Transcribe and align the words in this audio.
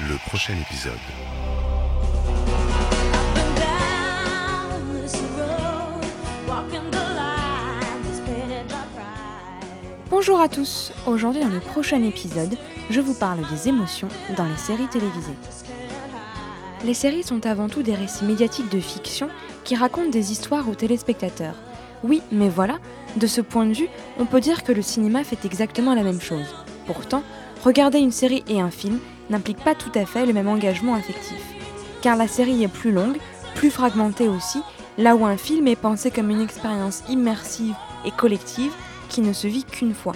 Le 0.00 0.16
prochain 0.26 0.54
épisode. 0.60 0.92
Bonjour 10.10 10.40
à 10.40 10.48
tous, 10.48 10.92
aujourd'hui 11.06 11.42
dans 11.42 11.48
le 11.48 11.60
prochain 11.60 12.02
épisode, 12.02 12.56
je 12.90 13.00
vous 13.00 13.14
parle 13.14 13.48
des 13.48 13.68
émotions 13.68 14.08
dans 14.36 14.46
les 14.46 14.56
séries 14.56 14.88
télévisées. 14.88 15.36
Les 16.84 16.94
séries 16.94 17.22
sont 17.22 17.46
avant 17.46 17.68
tout 17.68 17.84
des 17.84 17.94
récits 17.94 18.24
médiatiques 18.24 18.72
de 18.72 18.80
fiction 18.80 19.28
qui 19.62 19.76
racontent 19.76 20.10
des 20.10 20.32
histoires 20.32 20.68
aux 20.68 20.74
téléspectateurs. 20.74 21.54
Oui, 22.02 22.20
mais 22.32 22.48
voilà, 22.48 22.78
de 23.16 23.28
ce 23.28 23.40
point 23.40 23.66
de 23.66 23.74
vue, 23.74 23.88
on 24.18 24.26
peut 24.26 24.40
dire 24.40 24.64
que 24.64 24.72
le 24.72 24.82
cinéma 24.82 25.22
fait 25.22 25.44
exactement 25.44 25.94
la 25.94 26.02
même 26.02 26.20
chose. 26.20 26.52
Pourtant, 26.84 27.22
regarder 27.62 27.98
une 27.98 28.10
série 28.10 28.42
et 28.48 28.60
un 28.60 28.72
film 28.72 28.98
n'implique 29.30 29.62
pas 29.62 29.74
tout 29.74 29.92
à 29.94 30.06
fait 30.06 30.26
le 30.26 30.32
même 30.32 30.48
engagement 30.48 30.94
affectif. 30.94 31.40
Car 32.02 32.16
la 32.16 32.28
série 32.28 32.62
est 32.62 32.68
plus 32.68 32.92
longue, 32.92 33.18
plus 33.54 33.70
fragmentée 33.70 34.28
aussi, 34.28 34.60
là 34.98 35.16
où 35.16 35.24
un 35.24 35.36
film 35.36 35.68
est 35.68 35.76
pensé 35.76 36.10
comme 36.10 36.30
une 36.30 36.42
expérience 36.42 37.02
immersive 37.08 37.74
et 38.04 38.10
collective 38.10 38.72
qui 39.08 39.20
ne 39.20 39.32
se 39.32 39.46
vit 39.46 39.64
qu'une 39.64 39.94
fois. 39.94 40.14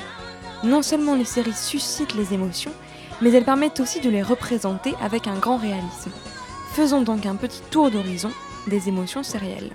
Non 0.64 0.82
seulement 0.82 1.14
les 1.14 1.24
séries 1.24 1.52
suscitent 1.54 2.14
les 2.14 2.34
émotions, 2.34 2.72
mais 3.20 3.32
elles 3.32 3.44
permettent 3.44 3.80
aussi 3.80 4.00
de 4.00 4.10
les 4.10 4.22
représenter 4.22 4.94
avec 5.00 5.26
un 5.26 5.36
grand 5.36 5.56
réalisme. 5.56 6.10
Faisons 6.72 7.02
donc 7.02 7.26
un 7.26 7.34
petit 7.34 7.62
tour 7.70 7.90
d'horizon 7.90 8.30
des 8.66 8.88
émotions 8.88 9.22
sérielles. 9.22 9.72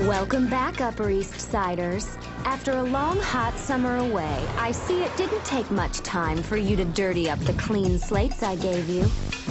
Welcome 0.00 0.46
back, 0.46 0.80
Upper 0.80 1.10
East 1.12 1.34
Siders. 1.38 2.18
After 2.44 2.72
a 2.72 2.82
long, 2.82 3.18
hot 3.20 3.58
summer 3.58 3.96
away, 3.96 4.46
I 4.56 4.72
see 4.72 5.02
it 5.02 5.16
didn't 5.16 5.44
take 5.44 5.70
much 5.70 5.98
time 6.00 6.42
for 6.42 6.56
you 6.56 6.76
to 6.76 6.84
dirty 6.84 7.28
up 7.28 7.38
the 7.40 7.52
clean 7.54 7.98
slates 7.98 8.42
I 8.42 8.56
gave 8.56 8.88
you. 8.88 9.02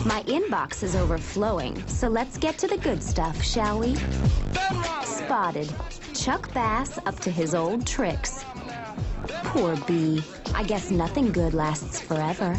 My 0.05 0.23
inbox 0.23 0.83
is 0.83 0.95
overflowing, 0.95 1.85
so 1.87 2.07
let's 2.07 2.37
get 2.37 2.57
to 2.59 2.67
the 2.67 2.77
good 2.77 3.03
stuff, 3.03 3.41
shall 3.41 3.79
we? 3.79 3.95
Spotted. 5.03 5.73
Chuck 6.13 6.51
Bass 6.53 6.97
up 7.05 7.19
to 7.19 7.31
his 7.31 7.53
old 7.53 7.85
tricks. 7.85 8.43
Poor 9.27 9.75
bee. 9.85 10.23
I 10.55 10.63
guess 10.63 10.89
nothing 10.89 11.31
good 11.31 11.53
lasts 11.53 11.99
forever. 11.99 12.57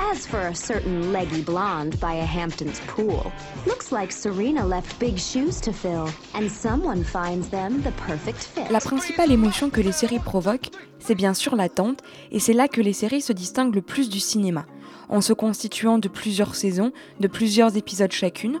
As 0.00 0.24
for 0.24 0.38
a 0.38 0.54
certain 0.54 1.12
leggy 1.12 1.42
blonde 1.42 1.98
by 1.98 2.14
a 2.14 2.24
Hamptons 2.24 2.80
pool, 2.86 3.32
looks 3.66 3.90
like 3.90 4.12
Serena 4.12 4.64
left 4.64 4.96
big 5.00 5.18
shoes 5.18 5.60
to 5.60 5.72
fill, 5.72 6.08
and 6.34 6.48
someone 6.48 7.02
finds 7.02 7.48
them 7.50 7.82
the 7.82 7.90
perfect 8.06 8.44
fit. 8.44 8.70
La 8.70 8.78
principale 8.78 9.32
émotion 9.32 9.70
que 9.70 9.80
les 9.80 9.90
séries 9.90 10.20
provoquent, 10.20 10.70
c'est 11.00 11.16
bien 11.16 11.34
sûr 11.34 11.56
l'attente, 11.56 12.02
et 12.30 12.38
c'est 12.38 12.52
là 12.52 12.68
que 12.68 12.80
les 12.80 12.92
séries 12.92 13.20
se 13.20 13.32
distinguent 13.32 13.74
le 13.74 13.82
plus 13.82 14.08
du 14.08 14.20
cinéma. 14.20 14.66
En 15.08 15.20
se 15.20 15.32
constituant 15.32 15.98
de 15.98 16.08
plusieurs 16.08 16.54
saisons, 16.54 16.92
de 17.18 17.26
plusieurs 17.26 17.76
épisodes 17.76 18.12
chacune, 18.12 18.60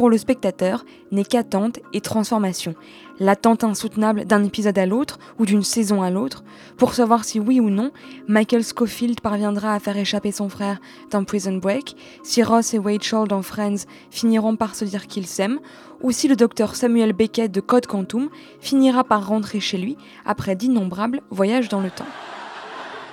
pour 0.00 0.08
le 0.08 0.16
spectateur 0.16 0.86
n'est 1.12 1.26
qu'attente 1.26 1.78
et 1.92 2.00
transformation. 2.00 2.74
L'attente 3.18 3.64
insoutenable 3.64 4.24
d'un 4.24 4.42
épisode 4.44 4.78
à 4.78 4.86
l'autre 4.86 5.18
ou 5.38 5.44
d'une 5.44 5.62
saison 5.62 6.00
à 6.00 6.08
l'autre 6.08 6.42
pour 6.78 6.94
savoir 6.94 7.26
si 7.26 7.38
oui 7.38 7.60
ou 7.60 7.68
non 7.68 7.90
Michael 8.26 8.64
Scofield 8.64 9.20
parviendra 9.20 9.74
à 9.74 9.78
faire 9.78 9.98
échapper 9.98 10.32
son 10.32 10.48
frère 10.48 10.80
dans 11.10 11.24
Prison 11.24 11.58
Break, 11.58 11.96
si 12.22 12.42
Ross 12.42 12.72
et 12.72 12.78
Rachel 12.78 13.28
dans 13.28 13.42
Friends 13.42 13.84
finiront 14.10 14.56
par 14.56 14.74
se 14.74 14.86
dire 14.86 15.06
qu'ils 15.06 15.26
s'aiment, 15.26 15.60
ou 16.00 16.12
si 16.12 16.28
le 16.28 16.36
docteur 16.36 16.76
Samuel 16.76 17.12
Beckett 17.12 17.52
de 17.52 17.60
Code 17.60 17.86
Quantum 17.86 18.30
finira 18.58 19.04
par 19.04 19.26
rentrer 19.26 19.60
chez 19.60 19.76
lui 19.76 19.98
après 20.24 20.56
d'innombrables 20.56 21.20
voyages 21.28 21.68
dans 21.68 21.82
le 21.82 21.90
temps. 21.90 22.08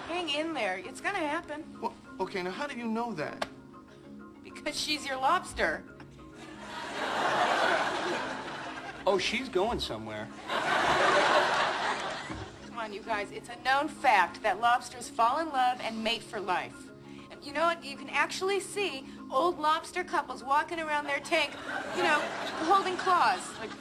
Hang 0.10 0.30
in 0.30 0.54
there. 0.54 0.80
It's 0.90 1.02
gonna 1.02 1.18
happen. 1.18 1.66
Well, 1.82 1.92
okay, 2.22 2.44
now 2.44 2.52
how 2.52 2.66
do 2.66 2.80
you 2.80 2.88
know 2.90 3.14
that? 3.16 3.46
Because 4.46 4.80
she's 4.80 5.06
your 5.06 5.20
lobster. 5.20 5.84
Oh, 9.10 9.18
she's 9.18 9.48
going 9.48 9.80
somewhere. 9.80 10.28
Come 12.68 12.78
on, 12.78 12.92
you 12.92 13.00
guys. 13.00 13.30
It's 13.32 13.48
a 13.48 13.56
known 13.64 13.88
fact 13.88 14.44
that 14.44 14.60
lobsters 14.60 15.08
fall 15.08 15.40
in 15.40 15.48
love 15.48 15.80
and 15.82 16.04
mate 16.04 16.22
for 16.22 16.42
life. 16.42 16.76
And 17.32 17.42
you 17.42 17.54
know 17.54 17.62
what? 17.62 17.86
You 17.86 17.96
can 17.96 18.10
actually 18.10 18.60
see 18.60 19.06
old 19.32 19.60
lobster 19.62 20.04
couples 20.04 20.44
walking 20.44 20.82
around 20.82 21.06
their 21.06 21.22
tank, 21.22 21.52
you 21.96 22.04
know, 22.04 22.20
holding 22.68 22.98
claws. 22.98 23.40
Like, 23.62 23.72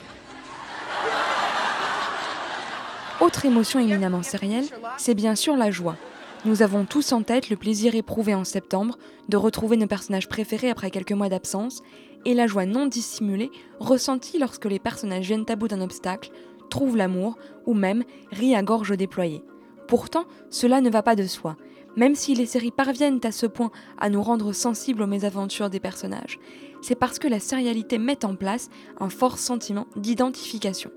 Autre 3.20 3.46
émotion 3.46 3.80
éminemment 3.80 4.22
sérielle, 4.22 4.66
c'est 4.96 5.14
bien 5.14 5.34
sûr 5.34 5.56
la 5.56 5.72
joie. 5.72 5.96
Nous 6.44 6.62
avons 6.62 6.84
tous 6.84 7.10
en 7.10 7.22
tête 7.22 7.50
le 7.50 7.56
plaisir 7.56 7.96
éprouvé 7.96 8.32
en 8.32 8.44
septembre 8.44 8.96
de 9.28 9.36
retrouver 9.36 9.76
nos 9.76 9.88
personnages 9.88 10.28
préférés 10.28 10.70
après 10.70 10.92
quelques 10.92 11.10
mois 11.10 11.28
d'absence, 11.28 11.82
et 12.26 12.34
la 12.34 12.48
joie 12.48 12.66
non 12.66 12.86
dissimulée 12.86 13.50
ressentie 13.78 14.38
lorsque 14.38 14.66
les 14.66 14.80
personnages 14.80 15.26
viennent 15.26 15.46
à 15.48 15.54
bout 15.56 15.68
d'un 15.68 15.80
obstacle, 15.80 16.30
trouvent 16.68 16.96
l'amour, 16.96 17.38
ou 17.66 17.72
même 17.72 18.02
rient 18.32 18.56
à 18.56 18.62
gorge 18.62 18.96
déployée. 18.96 19.42
Pourtant, 19.86 20.24
cela 20.50 20.80
ne 20.80 20.90
va 20.90 21.02
pas 21.02 21.14
de 21.14 21.24
soi. 21.24 21.56
Même 21.94 22.16
si 22.16 22.34
les 22.34 22.44
séries 22.44 22.72
parviennent 22.72 23.20
à 23.22 23.30
ce 23.30 23.46
point 23.46 23.70
à 23.96 24.10
nous 24.10 24.22
rendre 24.22 24.52
sensibles 24.52 25.02
aux 25.02 25.06
mésaventures 25.06 25.70
des 25.70 25.80
personnages, 25.80 26.40
c'est 26.82 26.96
parce 26.96 27.20
que 27.20 27.28
la 27.28 27.40
sérialité 27.40 27.96
met 27.96 28.24
en 28.24 28.34
place 28.34 28.68
un 28.98 29.08
fort 29.08 29.38
sentiment 29.38 29.86
d'identification. 29.94 30.90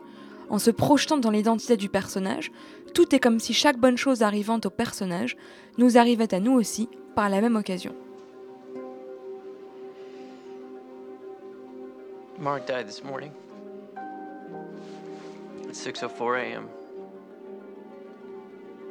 En 0.50 0.58
se 0.58 0.72
projetant 0.72 1.18
dans 1.18 1.30
l'identité 1.30 1.78
du 1.78 1.90
personnage, 1.90 2.52
tout 2.96 3.14
est 3.14 3.20
comme 3.20 3.40
si 3.40 3.54
chaque 3.54 3.80
bonne 3.80 3.98
chose 3.98 4.24
arrivant 4.24 4.60
au 4.66 4.70
personnage 4.72 5.38
nous 5.78 6.00
arrivait 6.00 6.34
à 6.34 6.40
nous 6.40 6.54
aussi 6.54 6.90
par 7.16 7.30
la 7.30 7.40
même 7.40 7.56
occasion. 7.56 7.94
Mark 12.40 12.66
died 12.66 12.88
this 12.88 13.04
morning 13.04 13.34
at 13.98 15.76
6:04 15.76 16.40
a.m. 16.42 16.70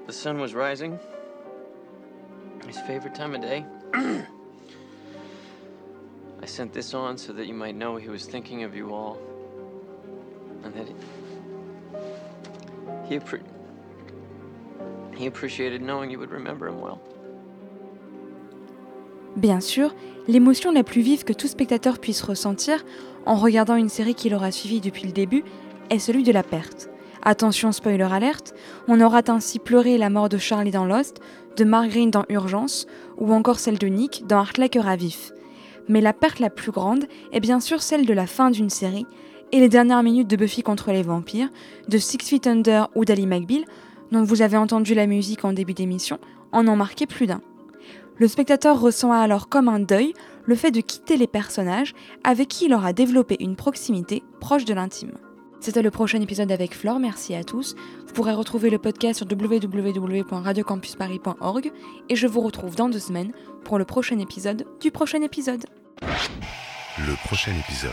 The 0.07 0.13
sun 0.13 0.39
was 0.39 0.53
rising. 0.53 1.01
His 2.67 2.79
favorite 2.81 3.15
time 3.15 3.35
of 3.35 3.41
day. 3.41 3.65
I 6.43 6.45
sent 6.45 6.75
this 6.75 6.93
on 6.93 7.17
so 7.17 7.33
that 7.33 7.47
you 7.47 7.55
might 7.55 7.75
know 7.75 7.97
he 7.97 8.11
was 8.11 8.27
thinking 8.27 8.65
of 8.65 8.77
you 8.77 8.93
all, 8.93 9.19
and 10.63 10.75
that 10.75 10.89
he 13.07 13.19
appre- 13.19 13.47
he 15.17 15.25
appreciated 15.25 15.81
knowing 15.81 16.11
you 16.11 16.19
would 16.19 16.31
remember 16.31 16.69
him 16.69 16.83
well. 16.83 17.01
Bien 19.39 19.61
sûr, 19.61 19.95
l'émotion 20.27 20.73
la 20.73 20.83
plus 20.83 21.01
vive 21.01 21.23
que 21.23 21.33
tout 21.33 21.47
spectateur 21.47 22.01
puisse 22.01 22.23
ressentir 22.23 22.85
en 23.25 23.37
regardant 23.37 23.77
une 23.77 23.89
série 23.89 24.17
qui 24.17 24.29
l'aura 24.29 24.51
suivi 24.51 24.81
depuis 24.81 25.05
le 25.05 25.13
début 25.13 25.45
est 25.91 26.01
celui 26.01 26.25
de 26.25 26.33
la 26.33 26.43
perte. 26.43 26.91
Attention 27.23 27.71
spoiler 27.71 28.03
alerte, 28.03 28.53
on 28.89 29.01
aura 29.01 29.23
ainsi 29.29 29.61
pleuré 29.61 29.97
la 29.97 30.11
mort 30.11 30.29
de 30.29 30.39
Charlie 30.39 30.73
dans 30.73 30.87
Lost, 30.87 31.21
de 31.57 31.63
Margarine 31.63 32.11
dans 32.11 32.25
Urgence, 32.29 32.89
ou 33.17 33.33
encore 33.33 33.61
celle 33.61 33.79
de 33.79 33.87
Nick 33.87 34.27
dans 34.27 34.41
Heart 34.41 34.59
Like 34.59 34.77
a 34.77 34.83
Ravif. 34.83 35.31
Mais 35.89 36.01
la 36.01 36.13
perte 36.13 36.41
la 36.41 36.51
plus 36.51 36.73
grande 36.73 37.05
est 37.31 37.39
bien 37.39 37.61
sûr 37.61 37.81
celle 37.81 38.07
de 38.07 38.13
la 38.13 38.27
fin 38.27 38.51
d'une 38.51 38.71
série, 38.71 39.07
et 39.53 39.61
les 39.61 39.69
dernières 39.69 40.03
minutes 40.03 40.29
de 40.29 40.35
Buffy 40.37 40.65
contre 40.65 40.91
les 40.91 41.05
vampires, 41.05 41.51
de 41.87 41.99
Six 41.99 42.19
Feet 42.25 42.49
Under 42.49 42.89
ou 42.97 43.05
d'Ali 43.05 43.29
McBeal, 43.29 43.67
dont 44.11 44.25
vous 44.25 44.43
avez 44.43 44.57
entendu 44.57 44.95
la 44.95 45.07
musique 45.07 45.45
en 45.45 45.53
début 45.53 45.75
d'émission, 45.75 46.19
en 46.51 46.67
ont 46.67 46.77
marqué 46.77 47.07
plus 47.07 47.29
d'un. 47.29 47.41
Le 48.19 48.27
spectateur 48.27 48.81
ressent 48.81 49.13
alors 49.13 49.49
comme 49.49 49.69
un 49.69 49.79
deuil 49.79 50.13
le 50.45 50.57
fait 50.57 50.73
de 50.73 50.81
quitter 50.81 51.17
les 51.17 51.29
personnages 51.29 51.95
avec 52.25 52.49
qui 52.49 52.65
il 52.65 52.75
aura 52.75 52.93
développé 52.93 53.37
une 53.39 53.55
proximité 53.55 54.25
proche 54.41 54.65
de 54.65 54.75
l'intime. 54.75 55.13
C'était 55.61 55.83
le 55.83 55.93
prochain 55.93 56.21
épisode 56.21 56.51
avec 56.51 56.75
Flore, 56.75 56.99
merci 56.99 57.33
à 57.35 57.45
tous. 57.45 57.77
Vous 58.07 58.13
pourrez 58.13 58.33
retrouver 58.33 58.71
le 58.71 58.79
podcast 58.79 59.19
sur 59.19 59.27
www.radiocampusparis.org 59.31 61.71
et 62.09 62.17
je 62.17 62.27
vous 62.27 62.41
retrouve 62.41 62.75
dans 62.75 62.89
deux 62.89 62.99
semaines 62.99 63.31
pour 63.65 63.79
le 63.79 63.85
prochain 63.85 64.19
épisode 64.19 64.67
du 64.81 64.91
prochain 64.91 65.23
épisode. 65.23 65.67
Le 66.01 67.15
prochain 67.25 67.53
épisode. 67.53 67.93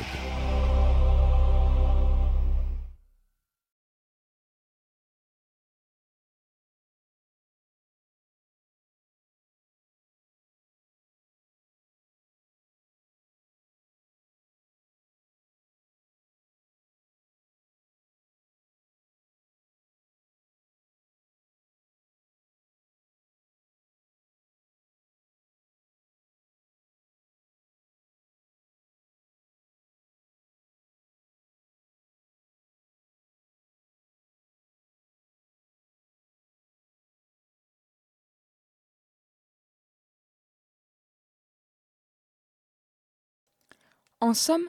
En 44.25 44.33
somme, 44.33 44.67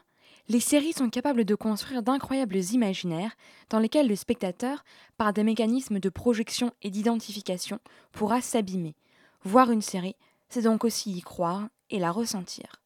les 0.49 0.61
séries 0.61 0.93
sont 0.93 1.09
capables 1.09 1.47
de 1.47 1.55
construire 1.55 2.03
d'incroyables 2.03 2.59
imaginaires 2.73 3.35
dans 3.71 3.79
lesquels 3.79 4.07
le 4.07 4.15
spectateur, 4.15 4.85
par 5.17 5.33
des 5.33 5.45
mécanismes 5.45 5.99
de 5.99 6.11
projection 6.11 6.73
et 6.83 6.91
d'identification, 6.91 7.79
pourra 8.13 8.43
s'abîmer. 8.43 8.97
Voir 9.45 9.71
une 9.71 9.81
série, 9.81 10.17
c'est 10.51 10.61
donc 10.61 10.85
aussi 10.85 11.11
y 11.11 11.23
croire 11.23 11.71
et 11.89 11.99
la 11.99 12.11
ressentir. 12.11 12.83